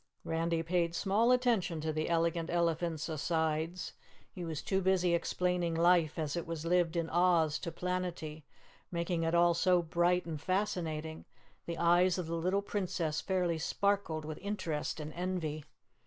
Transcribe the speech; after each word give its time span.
Randy 0.23 0.63
paid 0.63 0.95
small 0.95 1.31
attention 1.31 1.79
to 1.81 1.93
the 1.93 2.09
Elegant 2.09 2.49
Elephant's 2.49 3.07
asides; 3.07 3.93
he 4.31 4.43
was 4.43 4.63
too 4.63 4.81
busy 4.81 5.13
explaining 5.13 5.75
life 5.75 6.17
as 6.17 6.35
it 6.35 6.47
was 6.47 6.65
lived 6.65 6.95
in 6.95 7.07
Oz 7.07 7.59
to 7.59 7.71
Planetty, 7.71 8.41
making 8.91 9.21
it 9.21 9.35
all 9.35 9.53
so 9.53 9.83
bright 9.83 10.25
and 10.25 10.41
fascinating, 10.41 11.25
the 11.67 11.77
eyes 11.77 12.17
of 12.17 12.25
the 12.25 12.33
little 12.33 12.63
Princess 12.63 13.21
fairly 13.21 13.59
sparkled 13.59 14.25
with 14.25 14.39
interest 14.39 14.99
and 14.99 15.13
envy. 15.13 15.65